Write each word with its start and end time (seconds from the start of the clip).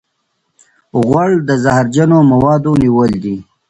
غول 1.05 1.31
د 1.47 1.49
زهرجنو 1.63 2.17
موادو 2.31 2.71
نیول 2.83 3.11
دی. 3.23 3.37